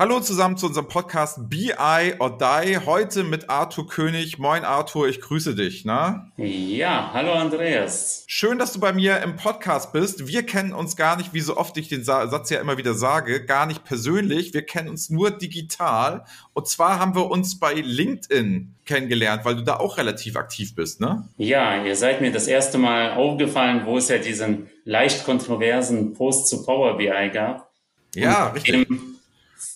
[0.00, 1.74] Hallo zusammen zu unserem Podcast BI
[2.20, 2.78] or Die.
[2.86, 4.38] Heute mit Arthur König.
[4.38, 5.84] Moin Arthur, ich grüße dich.
[5.84, 6.30] Na?
[6.36, 8.22] Ja, hallo Andreas.
[8.28, 10.28] Schön, dass du bei mir im Podcast bist.
[10.28, 13.44] Wir kennen uns gar nicht, wie so oft ich den Satz ja immer wieder sage,
[13.44, 14.54] gar nicht persönlich.
[14.54, 16.24] Wir kennen uns nur digital.
[16.52, 21.00] Und zwar haben wir uns bei LinkedIn kennengelernt, weil du da auch relativ aktiv bist,
[21.00, 21.28] ne?
[21.38, 26.46] Ja, ihr seid mir das erste Mal aufgefallen, wo es ja diesen leicht kontroversen Post
[26.46, 27.68] zu Power BI gab.
[28.14, 28.86] Ja, richtig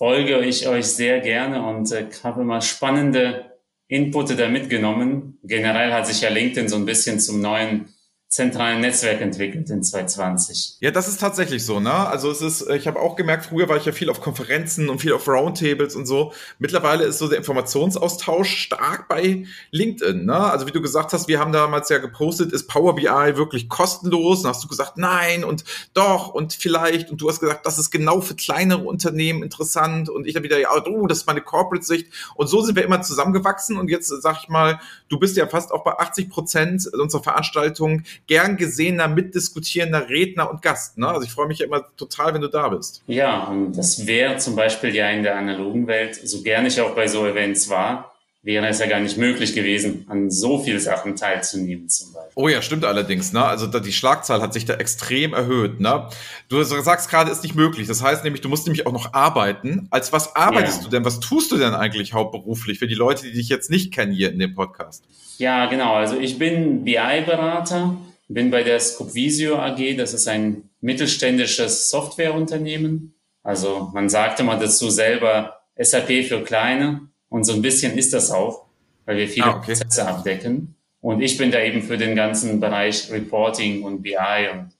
[0.02, 3.52] folge ich euch sehr gerne und äh, habe mal spannende
[3.86, 5.38] Inputte da mitgenommen.
[5.44, 7.94] Generell hat sich ja LinkedIn so ein bisschen zum neuen
[8.32, 10.78] zentralen Netzwerk entwickelt in 2020.
[10.80, 11.92] Ja, das ist tatsächlich so, ne?
[11.92, 15.02] Also es ist, ich habe auch gemerkt, früher war ich ja viel auf Konferenzen und
[15.02, 16.32] viel auf Roundtables und so.
[16.58, 20.34] Mittlerweile ist so der Informationsaustausch stark bei LinkedIn, ne?
[20.34, 24.44] Also wie du gesagt hast, wir haben damals ja gepostet, ist Power BI wirklich kostenlos?
[24.44, 27.90] Und hast du gesagt, nein und doch und vielleicht und du hast gesagt, das ist
[27.90, 32.06] genau für kleinere Unternehmen interessant und ich habe wieder, ja, oh, das ist meine Corporate-Sicht
[32.34, 34.80] und so sind wir immer zusammengewachsen und jetzt sag ich mal,
[35.10, 40.62] du bist ja fast auch bei 80 Prozent unserer Veranstaltungen gern gesehener, mitdiskutierender Redner und
[40.62, 40.98] Gast.
[40.98, 41.08] Ne?
[41.08, 43.02] Also ich freue mich ja immer total, wenn du da bist.
[43.06, 46.94] Ja, und das wäre zum Beispiel ja in der analogen Welt, so gern ich auch
[46.94, 48.12] bei so Events war,
[48.44, 52.32] wäre es ja gar nicht möglich gewesen, an so viel Sachen teilzunehmen zum Beispiel.
[52.34, 53.32] Oh ja, stimmt allerdings.
[53.32, 53.44] Ne?
[53.44, 55.78] Also die Schlagzahl hat sich da extrem erhöht.
[55.78, 56.08] Ne?
[56.48, 57.86] Du sagst gerade, ist nicht möglich.
[57.86, 59.86] Das heißt nämlich, du musst nämlich auch noch arbeiten.
[59.90, 60.84] Als was arbeitest ja.
[60.84, 61.04] du denn?
[61.04, 64.32] Was tust du denn eigentlich hauptberuflich für die Leute, die dich jetzt nicht kennen hier
[64.32, 65.04] in dem Podcast?
[65.38, 65.94] Ja, genau.
[65.94, 67.96] Also ich bin BI-Berater,
[68.28, 69.96] bin bei der Scopvisio AG.
[69.96, 73.14] Das ist ein mittelständisches Softwareunternehmen.
[73.42, 77.08] Also man sagte mal dazu selber SAP für Kleine.
[77.28, 78.66] Und so ein bisschen ist das auch,
[79.06, 79.74] weil wir viele ah, okay.
[79.74, 80.76] Prozesse abdecken.
[81.00, 84.70] Und ich bin da eben für den ganzen Bereich Reporting und BI und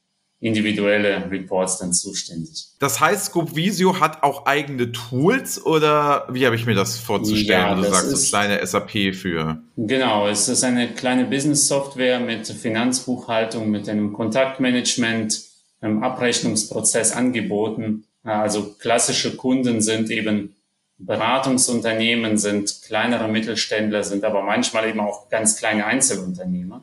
[0.43, 2.67] individuelle Reports dann zuständig.
[2.81, 7.49] Das heißt, Scope Visio hat auch eigene Tools oder wie habe ich mir das vorzustellen,
[7.49, 9.63] ja, wenn du sagst, ist, kleine SAP für?
[9.77, 15.43] Genau, es ist eine kleine Business-Software mit Finanzbuchhaltung, mit einem Kontaktmanagement,
[15.81, 18.05] einem Abrechnungsprozess angeboten.
[18.25, 20.57] Also klassische Kunden sind eben
[20.99, 26.83] Beratungsunternehmen sind kleinere Mittelständler, sind aber manchmal eben auch ganz kleine Einzelunternehmer,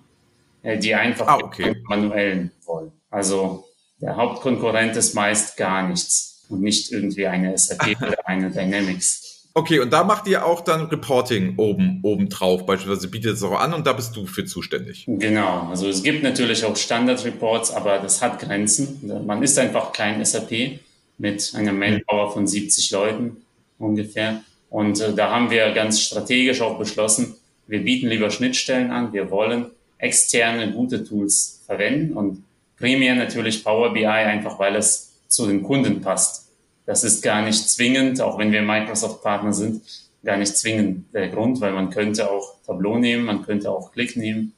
[0.62, 1.76] äh, die einfach ah, okay.
[1.88, 2.92] manuellen wollen.
[3.10, 3.66] Also
[4.02, 9.48] der Hauptkonkurrent ist meist gar nichts und nicht irgendwie eine SAP oder eine Dynamics.
[9.54, 13.60] Okay, und da macht ihr auch dann Reporting oben, oben drauf, beispielsweise bietet es auch
[13.60, 15.06] an und da bist du für zuständig.
[15.08, 19.12] Genau, also es gibt natürlich auch Standard-Reports, aber das hat Grenzen.
[19.26, 20.80] Man ist einfach klein SAP
[21.18, 23.38] mit einer Manpower von 70 Leuten
[23.80, 24.44] ungefähr.
[24.70, 27.36] Und äh, da haben wir ganz strategisch auch beschlossen,
[27.68, 29.14] wir bieten lieber Schnittstellen an.
[29.14, 32.44] Wir wollen externe gute Tools verwenden und
[32.80, 36.50] primär natürlich Power BI einfach, weil es zu den Kunden passt.
[36.86, 39.84] Das ist gar nicht zwingend, auch wenn wir Microsoft-Partner sind,
[40.24, 44.16] gar nicht zwingend der Grund, weil man könnte auch Tableau nehmen, man könnte auch Click
[44.18, 44.54] nehmen,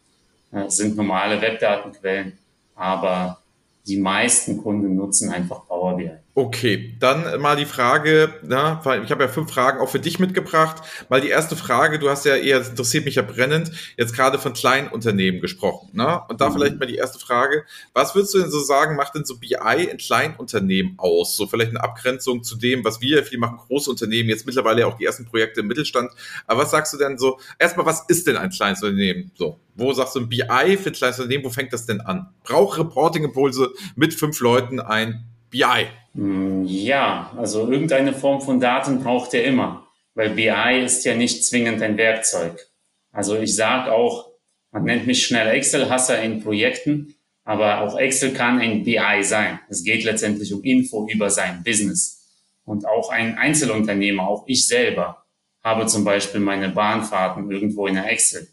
[0.52, 2.38] das sind normale Webdatenquellen,
[2.76, 3.42] aber
[3.86, 6.12] die meisten Kunden nutzen einfach Power BI.
[6.34, 10.82] Okay, dann mal die Frage, na, ich habe ja fünf Fragen auch für dich mitgebracht.
[11.10, 14.40] Mal die erste Frage, du hast ja eher, das interessiert mich ja brennend, jetzt gerade
[14.40, 15.90] von kleinen Unternehmen gesprochen.
[15.92, 16.22] Ne?
[16.30, 16.54] Und da mhm.
[16.54, 19.84] vielleicht mal die erste Frage, was würdest du denn so sagen, macht denn so BI
[19.92, 21.36] in Kleinunternehmen aus?
[21.36, 24.96] So vielleicht eine Abgrenzung zu dem, was wir viel machen, große Unternehmen, jetzt mittlerweile auch
[24.96, 26.14] die ersten Projekte im Mittelstand.
[26.48, 29.32] Aber was sagst du denn so, erstmal, was ist denn ein kleines Unternehmen?
[29.36, 32.30] So, wo sagst du ein BI für ein kleines Unternehmen, wo fängt das denn an?
[32.46, 35.88] Braucht Reporting-Impulse mit fünf Leuten ein BI?
[36.16, 41.46] Hm, ja, also irgendeine Form von Daten braucht er immer, weil BI ist ja nicht
[41.46, 42.68] zwingend ein Werkzeug.
[43.12, 44.32] Also ich sage auch,
[44.72, 49.60] man nennt mich schnell Excel-Hasser in Projekten, aber auch Excel kann ein BI sein.
[49.70, 52.20] Es geht letztendlich um Info über sein Business.
[52.64, 55.26] Und auch ein Einzelunternehmer, auch ich selber,
[55.64, 58.48] habe zum Beispiel meine Bahnfahrten irgendwo in der Excel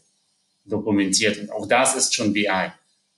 [0.65, 1.39] dokumentiert.
[1.39, 2.71] Und auch das ist schon BI.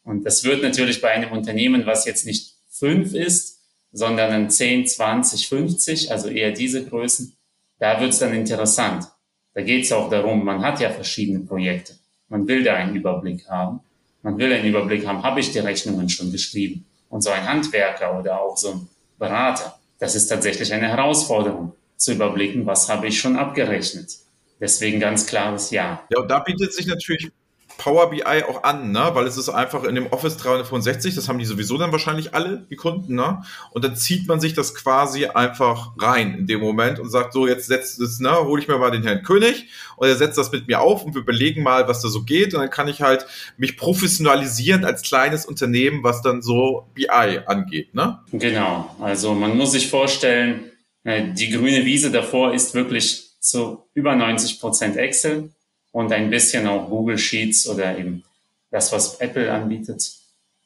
[0.04, 3.61] Und das wird natürlich bei einem Unternehmen, was jetzt nicht fünf ist,
[3.92, 7.36] sondern ein 10, 20, 50, also eher diese Größen,
[7.80, 9.08] da wird es dann interessant.
[9.54, 11.94] Da geht es auch darum, man hat ja verschiedene Projekte.
[12.30, 13.82] Man will da einen Überblick haben.
[14.24, 16.86] Man will einen Überblick haben, habe ich die Rechnungen schon geschrieben?
[17.10, 22.14] Und so ein Handwerker oder auch so ein Berater, das ist tatsächlich eine Herausforderung, zu
[22.14, 24.18] überblicken, was habe ich schon abgerechnet.
[24.60, 26.04] Deswegen ganz klares Ja.
[26.10, 27.32] Ja, und da bietet sich natürlich
[27.82, 29.10] Power BI auch an, ne?
[29.14, 32.68] weil es ist einfach in dem Office 365, das haben die sowieso dann wahrscheinlich alle,
[32.70, 33.42] die Kunden, ne?
[33.72, 37.48] und dann zieht man sich das quasi einfach rein in dem Moment und sagt so,
[37.48, 39.66] jetzt setzt es, ne, hole ich mir mal den Herrn König
[39.98, 42.54] und er setzt das mit mir auf und wir überlegen mal, was da so geht
[42.54, 43.26] und dann kann ich halt
[43.58, 47.10] mich professionalisieren als kleines Unternehmen, was dann so BI
[47.48, 48.20] angeht, ne?
[48.32, 50.72] Genau, also man muss sich vorstellen,
[51.04, 55.50] äh, die grüne Wiese davor ist wirklich zu über 90 Prozent Excel
[55.92, 58.24] und ein bisschen auch Google Sheets oder eben
[58.70, 60.14] das, was Apple anbietet.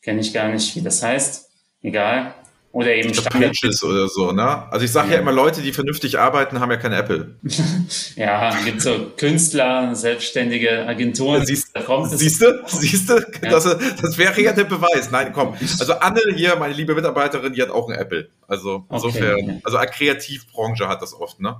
[0.01, 1.49] Kenne ich gar nicht, wie das heißt.
[1.81, 2.33] Egal.
[2.75, 4.69] Oder eben Pages oder so, ne?
[4.69, 5.13] Also ich sage ja.
[5.13, 5.21] ja.
[5.21, 7.35] immer, Leute, die vernünftig arbeiten, haben ja kein Apple.
[8.17, 11.39] ja, gibt so Künstler, selbstständige Agenturen.
[11.39, 11.71] Ja, siehst,
[12.07, 13.49] siehst du, siehst du, ja.
[13.49, 15.09] das, das wäre ja der Beweis.
[15.09, 15.53] Nein, komm.
[15.79, 18.27] Also Anne hier, meine liebe Mitarbeiterin, die hat auch ein Apple.
[18.45, 21.55] Also insofern, okay, also eine Kreativbranche hat das oft, ne?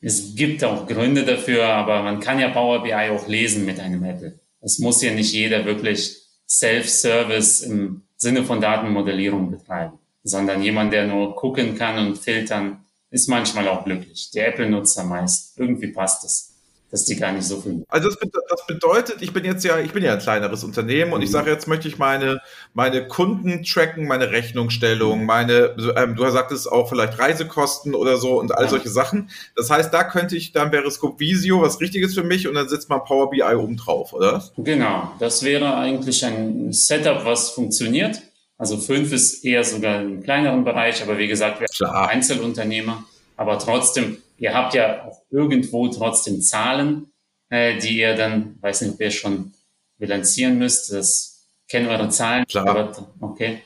[0.00, 4.02] Es gibt auch Gründe dafür, aber man kann ja Power BI auch lesen mit einem
[4.04, 4.40] Apple.
[4.62, 6.16] Es muss ja nicht jeder wirklich
[6.48, 13.28] Self-Service im Sinne von Datenmodellierung betreiben sondern jemand, der nur gucken kann und filtern, ist
[13.28, 14.30] manchmal auch glücklich.
[14.32, 15.58] Der Apple-Nutzer meist.
[15.58, 16.56] Irgendwie passt es
[16.90, 17.84] dass die gar nicht so viel.
[17.88, 21.18] Also das, das, bedeutet, ich bin jetzt ja, ich bin ja ein kleineres Unternehmen und
[21.18, 21.24] mhm.
[21.24, 22.40] ich sage jetzt möchte ich meine
[22.74, 28.54] meine Kunden tracken, meine Rechnungsstellung, meine, ähm, du sagtest auch vielleicht Reisekosten oder so und
[28.54, 28.70] all ja.
[28.70, 29.30] solche Sachen.
[29.56, 32.68] Das heißt, da könnte ich, dann wäre Scope Visio was Richtiges für mich und dann
[32.68, 34.44] setzt man Power BI oben drauf, oder?
[34.56, 38.22] Genau, das wäre eigentlich ein Setup, was funktioniert.
[38.58, 43.04] Also fünf ist eher sogar im kleineren Bereich, aber wie gesagt, wir sind Einzelunternehmer.
[43.36, 47.12] Aber trotzdem, ihr habt ja auch irgendwo trotzdem Zahlen,
[47.50, 49.52] äh, die ihr dann, weiß nicht, ob ihr schon
[49.98, 50.92] bilanzieren müsst.
[50.92, 52.46] Das kennen eure Zahlen.
[52.46, 52.66] Klar.
[52.66, 53.62] Aber, okay.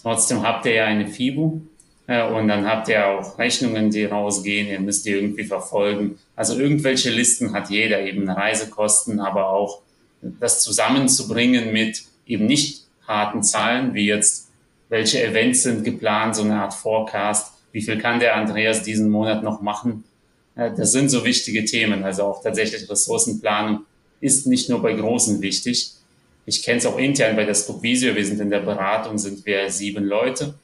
[0.00, 1.60] Trotzdem habt ihr ja eine FIBU
[2.06, 4.68] äh, und dann habt ihr auch Rechnungen, die rausgehen.
[4.68, 6.18] Ihr müsst die irgendwie verfolgen.
[6.36, 9.82] Also irgendwelche Listen hat jeder, eben Reisekosten, aber auch
[10.22, 12.81] das zusammenzubringen mit eben nicht
[13.12, 14.48] harten Zahlen, wie jetzt,
[14.88, 19.42] welche Events sind geplant, so eine Art Forecast, wie viel kann der Andreas diesen Monat
[19.42, 20.04] noch machen.
[20.54, 22.04] Das sind so wichtige Themen.
[22.04, 23.86] Also auch tatsächlich Ressourcenplanung
[24.20, 25.92] ist nicht nur bei Großen wichtig.
[26.44, 28.14] Ich kenne es auch intern bei der Scopvisio.
[28.14, 30.54] Wir sind in der Beratung, sind wir sieben Leute.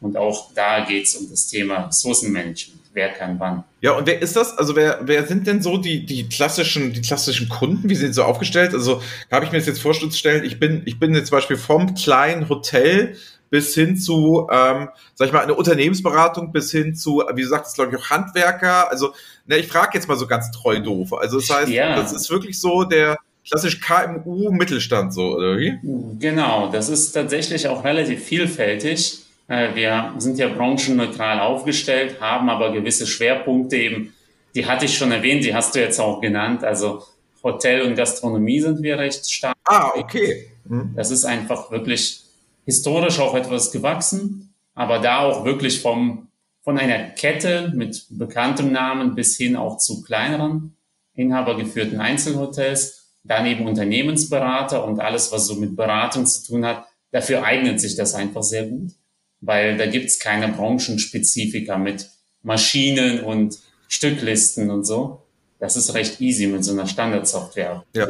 [0.00, 2.77] Und auch da geht es um das Thema Ressourcenmanagement.
[2.98, 3.62] Wer kann wann?
[3.80, 4.58] Ja, und wer ist das?
[4.58, 7.88] Also wer, wer sind denn so die, die klassischen, die klassischen Kunden?
[7.88, 8.74] Wie sind sie so aufgestellt?
[8.74, 9.00] Also
[9.30, 12.48] habe ich mir das jetzt vorstellen, ich bin, ich bin jetzt zum Beispiel vom kleinen
[12.48, 13.14] Hotel
[13.50, 17.76] bis hin zu, ähm, sag ich mal, eine Unternehmensberatung bis hin zu, wie du sagst,
[17.76, 18.90] glaube ich, auch Handwerker.
[18.90, 19.14] Also,
[19.46, 21.12] ne, ich frage jetzt mal so ganz treu doof.
[21.12, 21.94] Also das heißt, ja.
[21.94, 23.16] das ist wirklich so der
[23.46, 25.78] klassisch KMU-Mittelstand so, oder wie?
[26.18, 29.20] Genau, das ist tatsächlich auch relativ vielfältig.
[29.48, 34.14] Äh, wir sind ja branchenneutral aufgestellt, haben aber gewisse Schwerpunkte eben,
[34.54, 36.62] die hatte ich schon erwähnt, die hast du jetzt auch genannt.
[36.64, 37.02] Also
[37.42, 39.56] Hotel und Gastronomie sind wir recht stark.
[39.64, 40.50] Ah, okay.
[40.68, 40.92] Hm.
[40.94, 42.22] Das ist einfach wirklich
[42.64, 46.28] historisch auch etwas gewachsen, aber da auch wirklich vom,
[46.62, 50.74] von einer Kette mit bekanntem Namen bis hin auch zu kleineren
[51.14, 56.84] inhabergeführten Einzelhotels, dann eben Unternehmensberater und alles, was so mit Beratung zu tun hat.
[57.10, 58.92] Dafür eignet sich das einfach sehr gut
[59.40, 62.08] weil da gibt's keine Branchenspezifika mit
[62.42, 63.58] Maschinen und
[63.88, 65.22] Stücklisten und so.
[65.58, 67.84] Das ist recht easy mit so einer Standardsoftware.
[67.94, 68.08] Ja.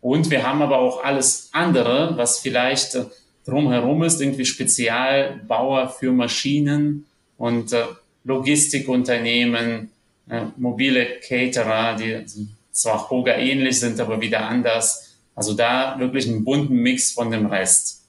[0.00, 3.04] Und wir haben aber auch alles andere, was vielleicht äh,
[3.46, 7.06] drumherum ist, irgendwie Spezialbauer für Maschinen
[7.38, 7.84] und äh,
[8.24, 9.90] Logistikunternehmen,
[10.28, 12.24] äh, mobile Caterer, die
[12.72, 15.16] zwar Hoga ähnlich sind, aber wieder anders.
[15.34, 18.01] Also da wirklich einen bunten Mix von dem Rest.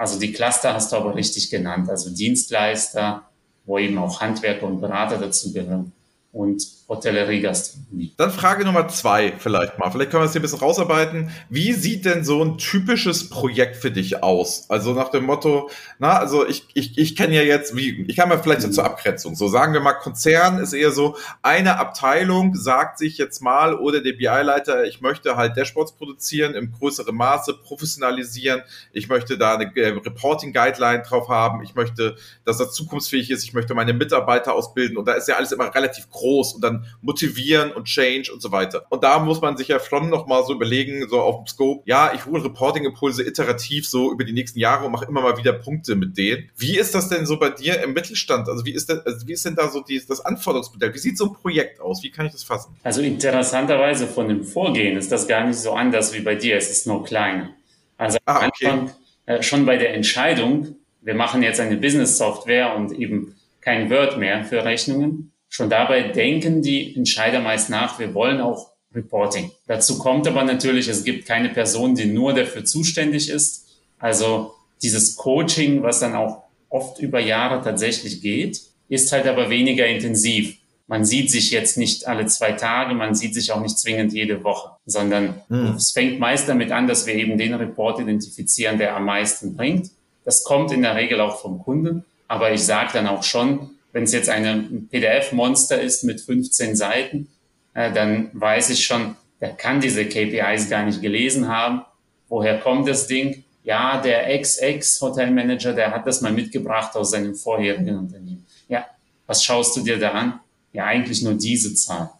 [0.00, 3.28] Also die Cluster hast du aber richtig genannt, also Dienstleister,
[3.66, 5.92] wo eben auch Handwerker und Berater dazu gehören.
[6.32, 8.12] Und Hotellerie, Gastronomie.
[8.16, 9.92] Dann Frage Nummer zwei vielleicht mal.
[9.92, 11.30] Vielleicht können wir es hier ein bisschen rausarbeiten.
[11.48, 14.68] Wie sieht denn so ein typisches Projekt für dich aus?
[14.68, 15.70] Also nach dem Motto,
[16.00, 18.72] na, also ich, ich, ich kenne ja jetzt, wie, ich kann mal vielleicht mhm.
[18.72, 19.36] zur Abgrenzung.
[19.36, 24.00] So sagen wir mal, Konzern ist eher so, eine Abteilung sagt sich jetzt mal oder
[24.00, 28.62] der BI-Leiter, ich möchte halt Dashboards produzieren im größeren Maße, professionalisieren.
[28.92, 31.62] Ich möchte da eine äh, Reporting-Guideline drauf haben.
[31.62, 33.44] Ich möchte, dass das zukunftsfähig ist.
[33.44, 34.96] Ich möchte meine Mitarbeiter ausbilden.
[34.96, 38.52] Und da ist ja alles immer relativ groß und dann motivieren und Change und so
[38.52, 38.86] weiter.
[38.88, 42.12] Und da muss man sich ja schon nochmal so überlegen, so auf dem Scope, ja,
[42.14, 45.96] ich hole Reporting-Impulse iterativ so über die nächsten Jahre und mache immer mal wieder Punkte
[45.96, 46.48] mit denen.
[46.56, 48.48] Wie ist das denn so bei dir im Mittelstand?
[48.48, 50.94] Also wie ist denn, also wie ist denn da so die, das Anforderungsmodell?
[50.94, 52.02] Wie sieht so ein Projekt aus?
[52.02, 52.76] Wie kann ich das fassen?
[52.82, 56.56] Also interessanterweise von dem Vorgehen ist das gar nicht so anders wie bei dir.
[56.56, 57.50] Es ist nur kleiner.
[57.96, 58.66] Also ah, okay.
[58.66, 58.94] Anfang,
[59.26, 64.44] äh, schon bei der Entscheidung, wir machen jetzt eine Business-Software und eben kein Word mehr
[64.44, 69.50] für Rechnungen, schon dabei denken die Entscheider meist nach, wir wollen auch Reporting.
[69.66, 73.66] Dazu kommt aber natürlich, es gibt keine Person, die nur dafür zuständig ist.
[73.98, 79.86] Also dieses Coaching, was dann auch oft über Jahre tatsächlich geht, ist halt aber weniger
[79.86, 80.56] intensiv.
[80.86, 84.42] Man sieht sich jetzt nicht alle zwei Tage, man sieht sich auch nicht zwingend jede
[84.42, 85.74] Woche, sondern hm.
[85.76, 89.90] es fängt meist damit an, dass wir eben den Report identifizieren, der am meisten bringt.
[90.24, 94.04] Das kommt in der Regel auch vom Kunden, aber ich sage dann auch schon, wenn
[94.04, 97.28] es jetzt ein PDF-Monster ist mit 15 Seiten,
[97.74, 101.82] äh, dann weiß ich schon, der kann diese KPIs gar nicht gelesen haben.
[102.28, 103.44] Woher kommt das Ding?
[103.64, 108.46] Ja, der Ex-Ex-Hotelmanager, der hat das mal mitgebracht aus seinem vorherigen Unternehmen.
[108.68, 108.86] Ja,
[109.26, 110.40] was schaust du dir da an?
[110.72, 112.10] Ja, eigentlich nur diese Zahl.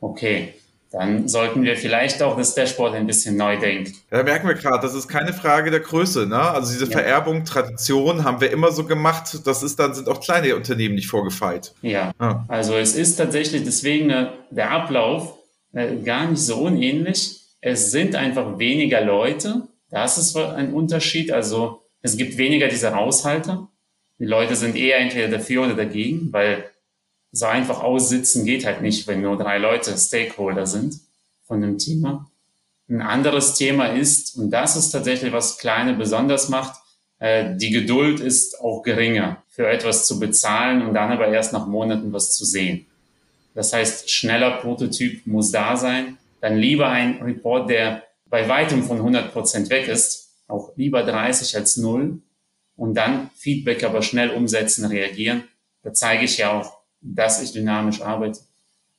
[0.00, 0.54] Okay,
[0.92, 3.94] dann sollten wir vielleicht auch das Dashboard ein bisschen neu denken.
[4.10, 6.26] Da merken wir gerade, das ist keine Frage der Größe.
[6.26, 6.40] Ne?
[6.40, 6.90] Also diese ja.
[6.90, 9.38] Vererbung, Tradition haben wir immer so gemacht.
[9.46, 11.72] Das ist dann sind auch kleine Unternehmen nicht vorgefeit.
[11.82, 12.44] Ja, ja.
[12.48, 15.34] also es ist tatsächlich deswegen äh, der Ablauf
[15.72, 17.38] äh, gar nicht so unähnlich.
[17.60, 19.68] Es sind einfach weniger Leute.
[19.90, 21.30] Das ist ein Unterschied.
[21.30, 23.68] Also es gibt weniger diese Haushalter.
[24.18, 26.64] Die Leute sind eher entweder dafür oder dagegen, weil
[27.32, 31.00] so einfach aussitzen geht halt nicht, wenn nur drei Leute Stakeholder sind
[31.46, 32.30] von dem Thema.
[32.88, 36.80] Ein anderes Thema ist, und das ist tatsächlich, was Kleine besonders macht,
[37.20, 41.66] äh, die Geduld ist auch geringer, für etwas zu bezahlen und dann aber erst nach
[41.66, 42.86] Monaten was zu sehen.
[43.54, 48.98] Das heißt, schneller Prototyp muss da sein, dann lieber ein Report, der bei weitem von
[48.98, 52.20] 100 Prozent weg ist, auch lieber 30 als 0
[52.76, 55.44] und dann Feedback aber schnell umsetzen, reagieren.
[55.82, 58.40] Da zeige ich ja auch dass ich dynamisch arbeite.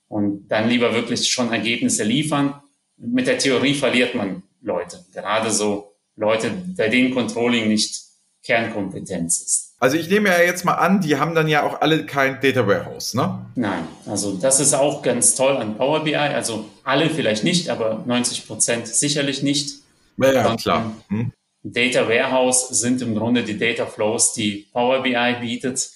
[0.07, 2.61] Und dann lieber wirklich schon Ergebnisse liefern.
[2.97, 5.03] Mit der Theorie verliert man Leute.
[5.13, 8.01] Gerade so Leute, bei denen Controlling nicht
[8.43, 9.75] Kernkompetenz ist.
[9.79, 12.67] Also ich nehme ja jetzt mal an, die haben dann ja auch alle kein Data
[12.67, 13.45] Warehouse, ne?
[13.55, 16.15] Nein, also das ist auch ganz toll an Power BI.
[16.15, 19.79] Also alle vielleicht nicht, aber 90 Prozent sicherlich nicht.
[20.17, 20.91] Ja, ja klar.
[21.07, 21.31] Hm.
[21.63, 25.89] Data Warehouse sind im Grunde die Data Flows, die Power BI bietet.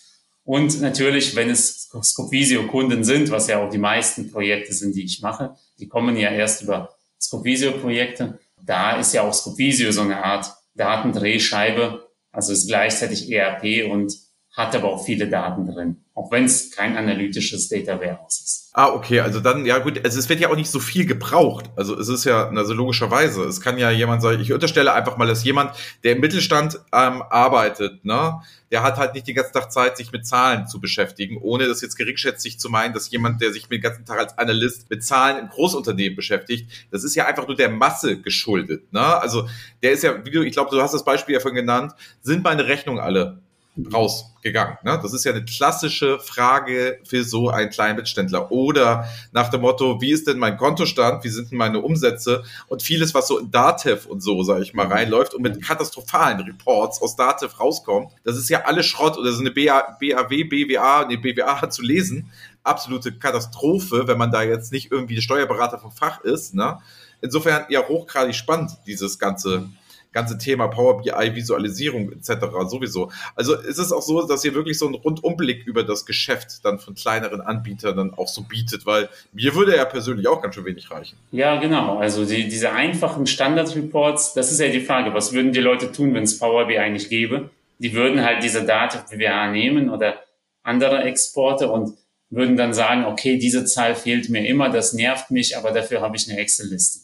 [0.45, 5.21] Und natürlich, wenn es Scopvisio-Kunden sind, was ja auch die meisten Projekte sind, die ich
[5.21, 8.39] mache, die kommen ja erst über Scopvisio-Projekte.
[8.63, 14.15] Da ist ja auch Scopvisio so eine Art Datendrehscheibe, also ist gleichzeitig ERP und
[14.55, 18.69] hat aber auch viele Daten drin, auch wenn es kein analytisches Data Warehouse ist.
[18.73, 21.69] Ah, okay, also dann, ja gut, also es wird ja auch nicht so viel gebraucht.
[21.75, 25.27] Also es ist ja, also logischerweise, es kann ja jemand sagen, ich unterstelle einfach mal,
[25.27, 29.71] dass jemand, der im Mittelstand ähm, arbeitet, ne, der hat halt nicht den ganzen Tag
[29.71, 33.51] Zeit, sich mit Zahlen zu beschäftigen, ohne das jetzt geringschätzig zu meinen, dass jemand, der
[33.51, 37.47] sich den ganzen Tag als Analyst mit Zahlen im Großunternehmen beschäftigt, das ist ja einfach
[37.47, 38.91] nur der Masse geschuldet.
[38.91, 39.01] Ne?
[39.01, 39.47] Also
[39.83, 42.43] der ist ja, wie du, ich glaube, du hast das Beispiel ja von genannt, sind
[42.43, 43.44] meine Rechnungen alle
[43.91, 44.77] rausgegangen.
[44.83, 44.99] Ne?
[45.01, 48.51] Das ist ja eine klassische Frage für so einen kleinen Mittelständler.
[48.51, 52.81] Oder nach dem Motto, wie ist denn mein Kontostand, wie sind denn meine Umsätze und
[52.81, 57.01] vieles, was so in Datev und so, sage ich mal, reinläuft und mit katastrophalen Reports
[57.01, 61.17] aus Datev rauskommt, das ist ja alles Schrott oder so eine BA, BAW, BWA, nee,
[61.17, 62.31] BWA zu lesen.
[62.63, 66.55] Absolute Katastrophe, wenn man da jetzt nicht irgendwie Steuerberater vom Fach ist.
[66.55, 66.79] Ne?
[67.21, 69.69] Insofern ja hochgradig spannend, dieses ganze
[70.15, 72.45] ganze Thema Power BI, Visualisierung etc.
[72.67, 73.11] sowieso.
[73.35, 76.79] Also ist es auch so, dass ihr wirklich so einen Rundumblick über das Geschäft dann
[76.79, 80.63] von kleineren Anbietern dann auch so bietet, weil mir würde ja persönlich auch ganz schön
[80.63, 81.17] wenig reichen.
[81.31, 81.99] Ja, genau.
[81.99, 86.13] Also die, diese einfachen Standard-Reports, das ist ja die Frage, was würden die Leute tun,
[86.13, 87.49] wenn es Power BI nicht gäbe?
[87.79, 90.23] Die würden halt diese Daten BWA nehmen oder
[90.63, 91.93] andere Exporte und
[92.29, 96.15] würden dann sagen, okay, diese Zahl fehlt mir immer, das nervt mich, aber dafür habe
[96.15, 97.01] ich eine Excel-Liste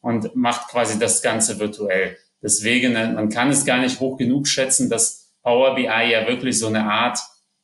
[0.00, 2.16] und macht quasi das Ganze virtuell.
[2.42, 6.58] Deswegen, äh, man kann es gar nicht hoch genug schätzen, dass Power BI ja wirklich
[6.58, 7.18] so eine Art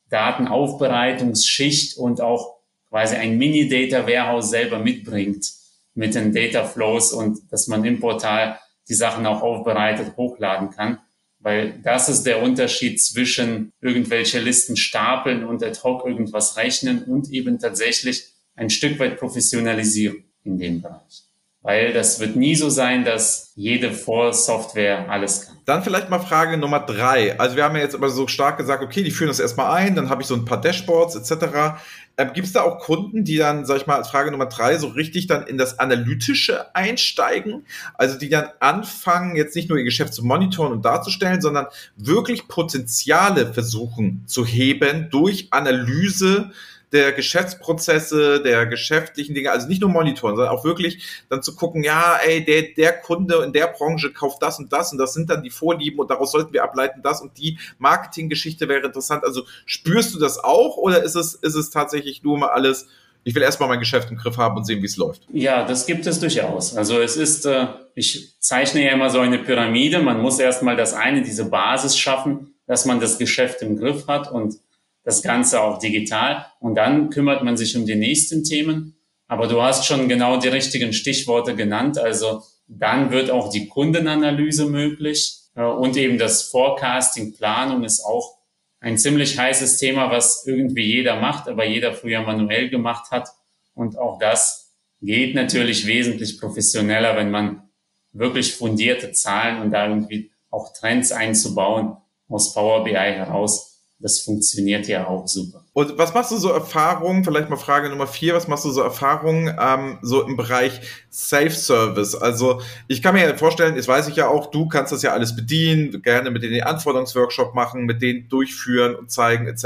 [0.09, 2.55] Datenaufbereitungsschicht und auch
[2.89, 5.51] quasi ein Mini-Data Warehouse selber mitbringt
[5.93, 10.99] mit den Data Flows und dass man im Portal die Sachen auch aufbereitet hochladen kann.
[11.39, 17.29] Weil das ist der Unterschied zwischen irgendwelche Listen stapeln und ad hoc irgendwas rechnen und
[17.31, 21.25] eben tatsächlich ein Stück weit professionalisieren in dem Bereich
[21.65, 25.55] weil das wird nie so sein, dass jede Vorsoftware alles kann.
[25.65, 27.39] Dann vielleicht mal Frage Nummer drei.
[27.39, 29.95] Also wir haben ja jetzt immer so stark gesagt, okay, die führen das erstmal ein,
[29.95, 31.79] dann habe ich so ein paar Dashboards etc.
[32.17, 34.77] Ähm, Gibt es da auch Kunden, die dann, sag ich mal, als Frage Nummer drei
[34.77, 37.65] so richtig dann in das Analytische einsteigen?
[37.95, 41.65] Also die dann anfangen, jetzt nicht nur ihr Geschäft zu monitoren und darzustellen, sondern
[41.97, 46.51] wirklich Potenziale versuchen zu heben durch Analyse
[46.95, 51.83] der Geschäftsprozesse, der geschäftlichen Dinge, also nicht nur monitoren, sondern auch wirklich dann zu gucken,
[51.83, 55.29] ja, ey, der, der Kunde in der Branche kauft das und das und das sind
[55.29, 59.23] dann die Vorlieben und daraus sollten wir ableiten, das und die Marketinggeschichte wäre interessant.
[59.25, 62.87] Also spürst du das auch oder ist es, ist es tatsächlich nur mal alles
[63.27, 65.23] ich will erstmal mein Geschäft im Griff haben und sehen, wie es läuft.
[65.33, 66.77] Ja, das gibt es durchaus.
[66.77, 69.99] Also es ist, äh, ich zeichne ja immer so eine Pyramide.
[69.99, 74.31] Man muss erstmal das eine, diese Basis schaffen, dass man das Geschäft im Griff hat
[74.31, 74.59] und
[75.05, 76.45] das Ganze auch digital.
[76.59, 78.97] Und dann kümmert man sich um die nächsten Themen.
[79.27, 81.97] Aber du hast schon genau die richtigen Stichworte genannt.
[81.97, 88.37] Also dann wird auch die Kundenanalyse möglich äh, und eben das Forecasting, Planung ist auch
[88.79, 93.29] ein ziemlich heißes Thema, was irgendwie jeder macht, aber jeder früher manuell gemacht hat.
[93.73, 97.69] Und auch das geht natürlich wesentlich professioneller, wenn man
[98.11, 101.97] wirklich fundierte Zahlen und da irgendwie auch Trends einzubauen
[102.29, 105.63] aus Power BI heraus das funktioniert ja auch super.
[105.71, 108.81] Und was machst du so Erfahrungen, vielleicht mal Frage Nummer vier, was machst du so
[108.81, 112.15] Erfahrungen ähm, so im Bereich Safe-Service?
[112.15, 115.13] Also ich kann mir ja vorstellen, das weiß ich ja auch, du kannst das ja
[115.13, 119.65] alles bedienen, gerne mit denen den Anforderungsworkshop machen, mit denen durchführen und zeigen etc.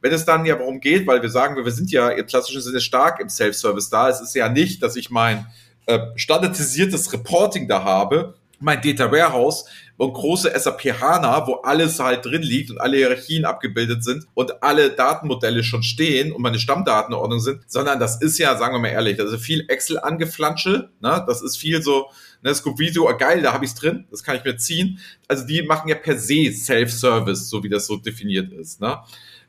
[0.00, 2.80] Wenn es dann ja darum geht, weil wir sagen, wir sind ja im klassischen Sinne
[2.80, 5.46] stark im Safe-Service da, es ist ja nicht, dass ich mein
[5.86, 12.24] äh, standardisiertes Reporting da habe, mein Data Warehouse und große SAP HANA, wo alles halt
[12.24, 17.40] drin liegt und alle Hierarchien abgebildet sind und alle Datenmodelle schon stehen und meine Stammdatenordnung
[17.40, 21.24] sind, sondern das ist ja, sagen wir mal ehrlich, das ist viel Excel-Angeflansche, ne?
[21.26, 22.06] das ist viel so,
[22.42, 24.98] ne, Scoob-Video, oh, geil, da habe ich's drin, das kann ich mir ziehen.
[25.28, 28.80] Also die machen ja per se Self-Service, so wie das so definiert ist.
[28.80, 28.98] Ne?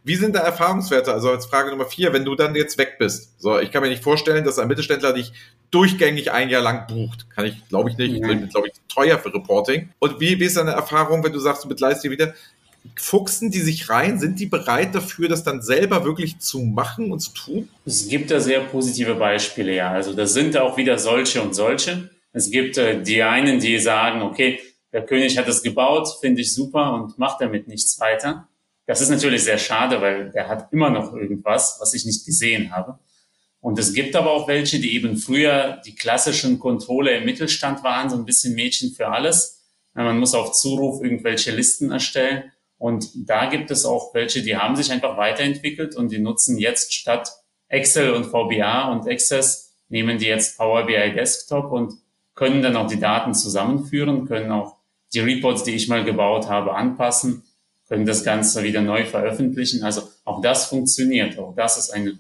[0.07, 1.11] Wie sind da Erfahrungswerte?
[1.11, 3.41] Also als Frage Nummer vier, wenn du dann jetzt weg bist.
[3.41, 5.33] So, ich kann mir nicht vorstellen, dass ein Mittelständler dich
[5.69, 7.29] durchgängig ein Jahr lang bucht.
[7.29, 8.21] Kann ich, glaube ich nicht.
[8.21, 8.47] Mhm.
[8.47, 9.89] Glaube ich, teuer für Reporting.
[9.99, 12.33] Und wie, wie ist deine Erfahrung, wenn du sagst, du begleitest dir wieder?
[12.95, 14.17] Fuchsen die sich rein?
[14.17, 17.69] Sind die bereit dafür, das dann selber wirklich zu machen und zu tun?
[17.85, 19.91] Es gibt da sehr positive Beispiele, ja.
[19.91, 22.09] Also das sind auch wieder solche und solche.
[22.31, 24.61] Es gibt äh, die einen, die sagen, okay,
[24.93, 28.47] der König hat es gebaut, finde ich super und macht damit nichts weiter.
[28.87, 32.71] Das ist natürlich sehr schade, weil der hat immer noch irgendwas, was ich nicht gesehen
[32.71, 32.97] habe.
[33.59, 38.09] Und es gibt aber auch welche, die eben früher die klassischen Controller im Mittelstand waren,
[38.09, 39.61] so ein bisschen Mädchen für alles.
[39.93, 42.51] Man muss auf Zuruf irgendwelche Listen erstellen.
[42.77, 46.93] Und da gibt es auch welche, die haben sich einfach weiterentwickelt und die nutzen jetzt
[46.93, 47.29] statt
[47.67, 51.93] Excel und VBA und Access, nehmen die jetzt Power BI Desktop und
[52.35, 54.77] können dann auch die Daten zusammenführen, können auch
[55.13, 57.43] die Reports, die ich mal gebaut habe, anpassen
[57.87, 59.83] können das Ganze wieder neu veröffentlichen.
[59.83, 61.37] Also auch das funktioniert.
[61.37, 62.17] Auch das ist eine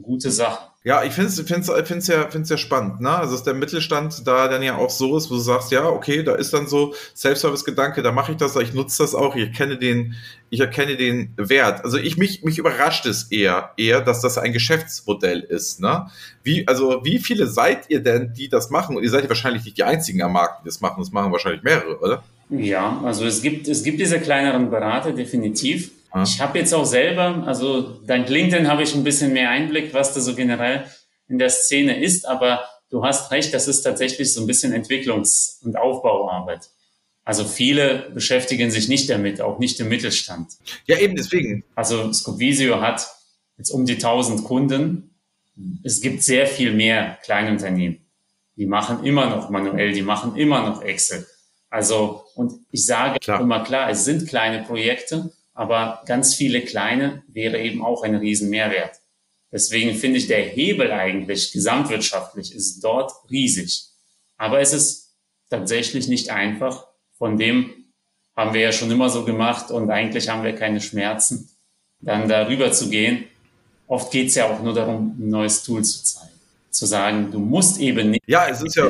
[0.00, 0.70] gute Sache.
[0.82, 3.10] Ja, ich finde es find's, find's ja, find's ja spannend, ne?
[3.10, 6.22] Also dass der Mittelstand da dann ja auch so ist, wo du sagst, ja, okay,
[6.22, 9.76] da ist dann so Self-Service-Gedanke, da mache ich das, ich nutze das auch, ich erkenne
[9.76, 10.14] den,
[10.48, 11.84] ich erkenne den Wert.
[11.84, 16.06] Also ich mich, mich überrascht es eher, eher, dass das ein Geschäftsmodell ist, ne?
[16.42, 18.96] Wie, also wie viele seid ihr denn, die das machen?
[18.96, 21.30] Und ihr seid ja wahrscheinlich nicht die einzigen am Markt, die das machen, das machen
[21.30, 22.22] wahrscheinlich mehrere, oder?
[22.50, 25.92] Ja, also es gibt, es gibt diese kleineren Berater definitiv.
[26.10, 26.24] Ah.
[26.24, 30.14] Ich habe jetzt auch selber, also dank LinkedIn habe ich ein bisschen mehr Einblick, was
[30.14, 30.84] da so generell
[31.28, 35.62] in der Szene ist, aber du hast recht, das ist tatsächlich so ein bisschen Entwicklungs-
[35.64, 36.68] und Aufbauarbeit.
[37.24, 40.48] Also viele beschäftigen sich nicht damit, auch nicht im Mittelstand.
[40.86, 41.62] Ja, eben deswegen.
[41.76, 43.06] Also Scopvisio hat
[43.56, 45.14] jetzt um die 1000 Kunden.
[45.84, 48.00] Es gibt sehr viel mehr Kleinunternehmen.
[48.56, 51.24] Die machen immer noch manuell, die machen immer noch Excel.
[51.70, 53.40] Also, und ich sage klar.
[53.40, 58.96] immer klar, es sind kleine Projekte, aber ganz viele kleine wäre eben auch ein Riesenmehrwert.
[59.52, 63.84] Deswegen finde ich, der Hebel eigentlich gesamtwirtschaftlich ist dort riesig.
[64.36, 65.14] Aber es ist
[65.48, 66.86] tatsächlich nicht einfach.
[67.18, 67.72] Von dem
[68.36, 71.50] haben wir ja schon immer so gemacht und eigentlich haben wir keine Schmerzen,
[72.00, 73.24] dann darüber zu gehen.
[73.86, 76.30] Oft geht es ja auch nur darum, ein neues Tool zu zeigen.
[76.70, 78.22] Zu sagen, du musst eben nicht.
[78.26, 78.88] Ja, es ist ja,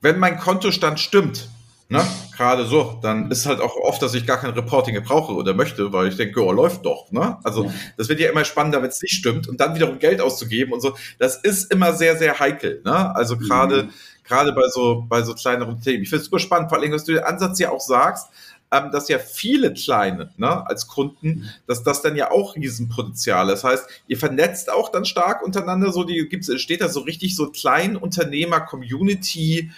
[0.00, 1.48] wenn mein Kontostand stimmt,
[1.92, 2.06] Ne?
[2.36, 5.92] Gerade so, dann ist halt auch oft, dass ich gar kein Reporting brauche oder möchte,
[5.92, 7.10] weil ich denke, oh, läuft doch.
[7.10, 7.36] Ne?
[7.42, 7.72] Also ja.
[7.96, 10.80] das wird ja immer spannender, wenn es nicht stimmt und dann wiederum Geld auszugeben und
[10.80, 10.94] so.
[11.18, 12.80] Das ist immer sehr, sehr heikel.
[12.84, 13.16] Ne?
[13.16, 13.90] Also gerade mhm.
[14.22, 16.04] gerade bei so bei so kleineren Themen.
[16.04, 18.28] Ich finde es super spannend, vor allem, dass du den Ansatz ja auch sagst,
[18.70, 21.48] ähm, dass ja viele kleine ne, als Kunden, mhm.
[21.66, 23.48] dass das dann ja auch Riesenpotenzial.
[23.48, 25.90] Das heißt, ihr vernetzt auch dann stark untereinander.
[25.90, 29.72] So die gibt's steht da so richtig so Kleinunternehmer Community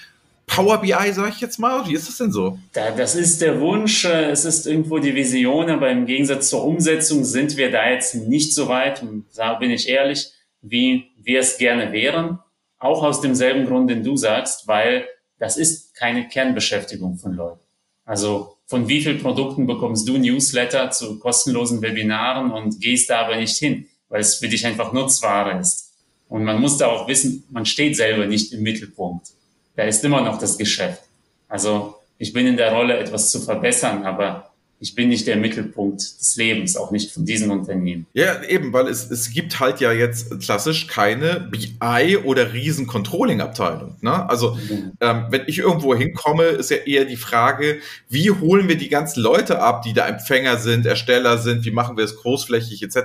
[0.55, 1.89] Power BI, sag ich jetzt mal?
[1.89, 2.59] Wie ist das denn so?
[2.91, 7.25] das ist der Wunsch, äh, es ist irgendwo die Vision, aber im Gegensatz zur Umsetzung
[7.25, 9.03] sind wir da jetzt nicht so weit,
[9.35, 12.39] da bin ich ehrlich, wie wir es gerne wären.
[12.79, 15.07] Auch aus demselben Grund, den du sagst, weil
[15.39, 17.61] das ist keine Kernbeschäftigung von Leuten.
[18.05, 23.37] Also von wie vielen Produkten bekommst du Newsletter zu kostenlosen Webinaren und gehst da aber
[23.37, 25.95] nicht hin, weil es für dich einfach Nutzware ist.
[26.29, 29.29] Und man muss da auch wissen, man steht selber nicht im Mittelpunkt
[29.77, 31.03] da ist immer noch das Geschäft.
[31.49, 36.01] Also ich bin in der Rolle, etwas zu verbessern, aber ich bin nicht der Mittelpunkt
[36.01, 38.07] des Lebens, auch nicht von diesen Unternehmen.
[38.15, 43.97] Ja, eben, weil es, es gibt halt ja jetzt klassisch keine BI oder Riesen-Controlling-Abteilung.
[44.01, 44.29] Ne?
[44.29, 44.93] Also mhm.
[45.01, 49.21] ähm, wenn ich irgendwo hinkomme, ist ja eher die Frage, wie holen wir die ganzen
[49.21, 52.97] Leute ab, die da Empfänger sind, Ersteller sind, wie machen wir es großflächig etc.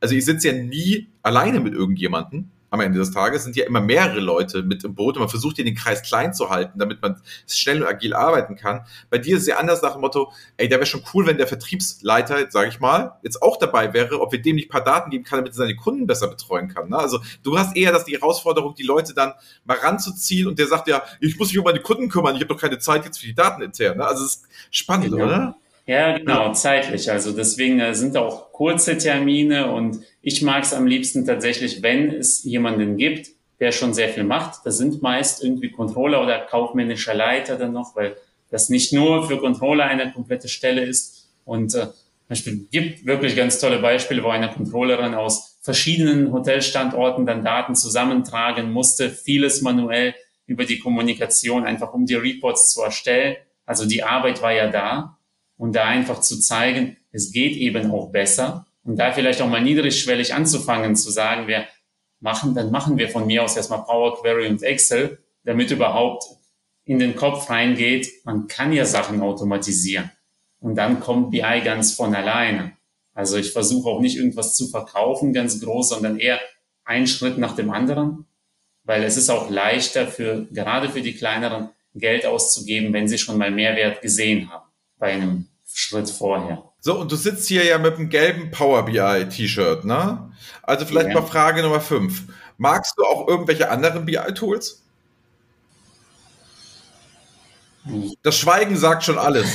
[0.00, 3.80] Also ich sitze ja nie alleine mit irgendjemandem, am Ende des Tages sind ja immer
[3.80, 7.20] mehrere Leute mit im Boot und man versucht, den Kreis klein zu halten, damit man
[7.48, 8.86] schnell und agil arbeiten kann.
[9.10, 11.38] Bei dir ist es ja anders nach dem Motto, ey, der wäre schon cool, wenn
[11.38, 14.84] der Vertriebsleiter, sage ich mal, jetzt auch dabei wäre, ob wir dem nicht ein paar
[14.84, 16.88] Daten geben kann, damit er seine Kunden besser betreuen kann.
[16.88, 16.98] Ne?
[16.98, 19.32] Also du hast eher das die Herausforderung, die Leute dann
[19.64, 22.54] mal ranzuziehen und der sagt ja, ich muss mich um meine Kunden kümmern, ich habe
[22.54, 23.98] doch keine Zeit jetzt für die Daten intern.
[23.98, 24.06] Ne?
[24.06, 25.24] Also es ist spannend, genau.
[25.24, 25.56] oder?
[25.86, 27.10] Ja, genau, zeitlich.
[27.12, 32.10] Also deswegen äh, sind auch kurze Termine und ich mag es am liebsten tatsächlich, wenn
[32.12, 33.28] es jemanden gibt,
[33.60, 34.66] der schon sehr viel macht.
[34.66, 38.16] Das sind meist irgendwie Controller oder kaufmännischer Leiter dann noch, weil
[38.50, 41.30] das nicht nur für Controller eine komplette Stelle ist.
[41.44, 41.86] Und äh,
[42.28, 48.72] es gibt wirklich ganz tolle Beispiele, wo eine Controllerin aus verschiedenen Hotelstandorten dann Daten zusammentragen
[48.72, 50.14] musste, vieles manuell
[50.46, 53.36] über die Kommunikation, einfach um die Reports zu erstellen.
[53.64, 55.15] Also die Arbeit war ja da
[55.56, 59.62] und da einfach zu zeigen, es geht eben auch besser und da vielleicht auch mal
[59.62, 61.66] niedrigschwellig anzufangen, zu sagen, wir
[62.20, 66.24] machen, dann machen wir von mir aus erstmal Power Query und Excel, damit überhaupt
[66.84, 70.10] in den Kopf reingeht, man kann ja Sachen automatisieren.
[70.60, 72.72] Und dann kommt BI ganz von alleine.
[73.12, 76.38] Also ich versuche auch nicht irgendwas zu verkaufen, ganz groß, sondern eher
[76.84, 78.26] einen Schritt nach dem anderen,
[78.84, 83.38] weil es ist auch leichter für, gerade für die kleineren, Geld auszugeben, wenn sie schon
[83.38, 84.65] mal Mehrwert gesehen haben
[84.98, 86.64] bei einem Schritt vorher.
[86.80, 90.32] So, und du sitzt hier ja mit einem gelben Power BI T-Shirt, ne?
[90.62, 91.14] Also vielleicht ja.
[91.14, 92.22] mal Frage Nummer 5.
[92.58, 94.82] Magst du auch irgendwelche anderen BI-Tools?
[98.22, 99.46] Das Schweigen sagt schon alles.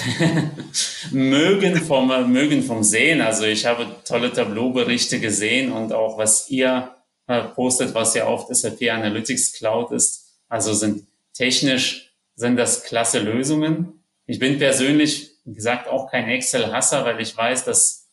[1.12, 3.22] mögen, vom, mögen vom Sehen.
[3.22, 6.96] Also ich habe tolle Tableau-Berichte gesehen und auch was ihr
[7.28, 10.40] äh, postet, was ja oft SAP Analytics Cloud ist.
[10.48, 14.02] Also sind technisch sind das klasse Lösungen.
[14.28, 18.08] Ich bin persönlich wie gesagt, auch kein Excel-Hasser, weil ich weiß, dass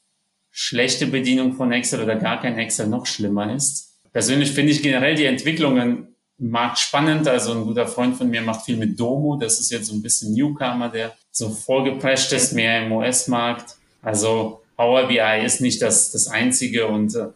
[0.50, 4.00] schlechte Bedienung von Excel oder gar kein Excel noch schlimmer ist.
[4.12, 7.28] Persönlich finde ich generell die Entwicklungen im Markt spannend.
[7.28, 9.36] Also ein guter Freund von mir macht viel mit Domo.
[9.36, 13.76] Das ist jetzt so ein bisschen Newcomer, der so vorgeprescht ist, mehr im US-Markt.
[14.02, 17.26] Also Power BI ist nicht das, das einzige und äh,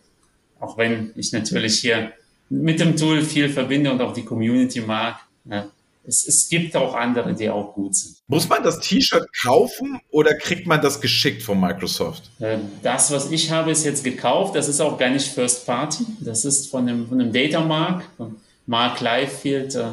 [0.61, 2.13] auch wenn ich natürlich hier
[2.49, 5.67] mit dem Tool viel verbinde und auch die Community mag, ja,
[6.05, 8.17] es, es gibt auch andere, die auch gut sind.
[8.27, 12.31] Muss man das T-Shirt kaufen oder kriegt man das geschickt von Microsoft?
[12.41, 14.57] Äh, das, was ich habe, ist jetzt gekauft.
[14.57, 16.05] Das ist auch gar nicht First Party.
[16.21, 18.37] Das ist von einem, von einem Data Mark, von
[18.67, 19.85] Mark Liefeld, äh,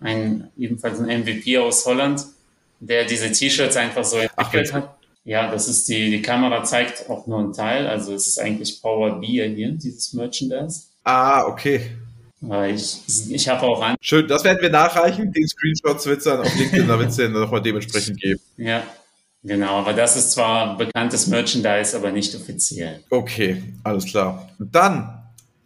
[0.00, 2.24] ein, ebenfalls ein MVP aus Holland,
[2.80, 4.96] der diese T-Shirts einfach so entwickelt Ach, hat.
[5.24, 7.86] Ja, das ist die, die Kamera zeigt auch nur einen Teil.
[7.86, 10.84] Also es ist eigentlich Power Beer hier, dieses Merchandise.
[11.04, 11.90] Ah, okay.
[12.42, 13.96] Ich, ich habe auch an.
[14.00, 15.30] Schön, das werden wir nachreichen.
[15.30, 18.40] Den Screenshots wird es dann auf LinkedIn, da wird es dann nochmal dementsprechend geben.
[18.56, 18.82] Ja,
[19.42, 19.78] genau.
[19.80, 23.04] Aber das ist zwar bekanntes Merchandise, aber nicht offiziell.
[23.10, 24.48] Okay, alles klar.
[24.58, 25.22] Dann,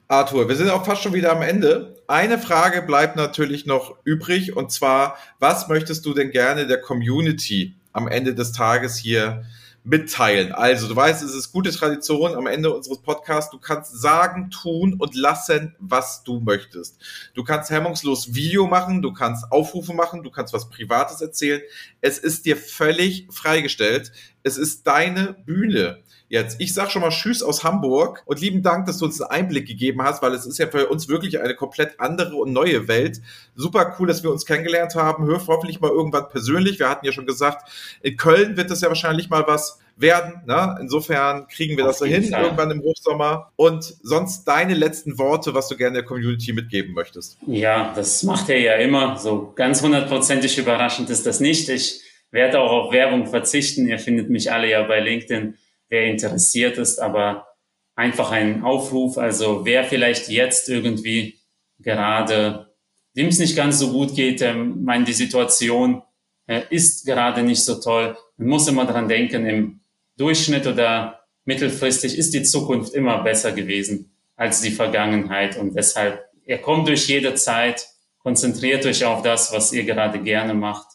[0.09, 2.03] Arthur, wir sind auch fast schon wieder am Ende.
[2.09, 7.77] Eine Frage bleibt natürlich noch übrig und zwar, was möchtest du denn gerne der Community
[7.93, 9.45] am Ende des Tages hier
[9.85, 10.53] mitteilen.
[10.53, 13.51] Also, du weißt, es ist gute Tradition am Ende unseres Podcasts.
[13.51, 16.99] Du kannst sagen, tun und lassen, was du möchtest.
[17.35, 21.61] Du kannst hemmungslos Video machen, du kannst Aufrufe machen, du kannst was Privates erzählen.
[22.01, 24.11] Es ist dir völlig freigestellt.
[24.43, 26.61] Es ist deine Bühne jetzt.
[26.61, 29.67] Ich sag schon mal Tschüss aus Hamburg und lieben Dank, dass du uns einen Einblick
[29.67, 33.21] gegeben hast, weil es ist ja für uns wirklich eine komplett andere und neue Welt.
[33.55, 35.27] Super cool, dass wir uns kennengelernt haben.
[35.27, 36.79] Hör hoffentlich mal irgendwann persönlich.
[36.79, 37.71] Wir hatten ja schon gesagt,
[38.03, 40.43] in Köln wird das ja wahrscheinlich mal was werden.
[40.47, 40.77] Ne?
[40.81, 42.43] Insofern kriegen wir Auf das so hin, Fall.
[42.43, 43.53] irgendwann im Hochsommer.
[43.57, 47.39] Und sonst deine letzten Worte, was du gerne der Community mitgeben möchtest.
[47.47, 49.19] Ja, das macht er ja immer.
[49.19, 51.69] So ganz hundertprozentig überraschend ist das nicht.
[51.69, 53.87] Ich werde auch auf Werbung verzichten.
[53.87, 55.57] Ihr findet mich alle ja bei LinkedIn
[55.89, 57.47] wer interessiert ist, aber
[57.95, 61.41] einfach ein Aufruf, also wer vielleicht jetzt irgendwie
[61.79, 62.75] gerade,
[63.17, 66.03] dem es nicht ganz so gut geht, ähm, meine, die Situation
[66.47, 68.17] äh, ist gerade nicht so toll.
[68.37, 69.81] Man muss immer dran denken, im
[70.17, 76.59] Durchschnitt oder mittelfristig ist die Zukunft immer besser gewesen als die Vergangenheit und deshalb, ihr
[76.59, 77.87] kommt durch jede Zeit,
[78.19, 80.87] konzentriert euch auf das, was ihr gerade gerne macht,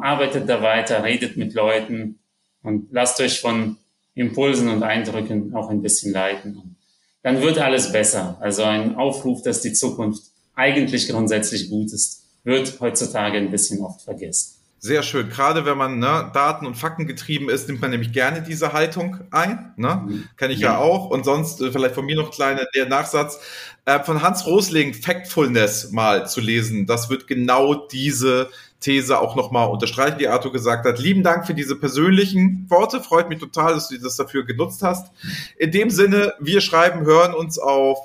[0.00, 2.20] arbeitet da weiter, redet mit Leuten
[2.62, 3.78] und lasst euch von
[4.18, 6.76] Impulsen und Eindrücken auch ein bisschen leiten.
[7.22, 8.36] Dann wird alles besser.
[8.40, 10.22] Also ein Aufruf, dass die Zukunft
[10.54, 14.54] eigentlich grundsätzlich gut ist, wird heutzutage ein bisschen oft vergessen.
[14.80, 15.28] Sehr schön.
[15.28, 19.18] Gerade wenn man ne, Daten- und Fakten getrieben ist, nimmt man nämlich gerne diese Haltung
[19.32, 19.72] ein.
[19.76, 20.04] Ne?
[20.06, 20.24] Mhm.
[20.36, 20.74] Kann ich ja.
[20.74, 21.10] ja auch.
[21.10, 23.40] Und sonst äh, vielleicht von mir noch ein kleiner der Nachsatz.
[23.84, 26.86] Äh, von Hans Rosling Factfulness mal zu lesen.
[26.86, 30.98] Das wird genau diese These auch nochmal unterstreichen, die Arthur gesagt hat.
[30.98, 33.00] Lieben Dank für diese persönlichen Worte.
[33.00, 35.10] Freut mich total, dass du das dafür genutzt hast.
[35.56, 37.98] In dem Sinne, wir schreiben, hören uns auf,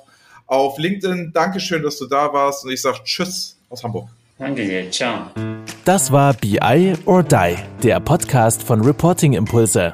[0.48, 1.32] auf LinkedIn.
[1.34, 2.66] Dankeschön, dass du da warst.
[2.66, 4.10] Und ich sage Tschüss aus Hamburg.
[4.40, 4.90] Danke dir.
[4.90, 5.28] Ciao.
[5.86, 9.94] Das war BI or Die, der Podcast von Reporting Impulse.